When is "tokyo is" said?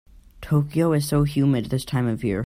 0.41-1.07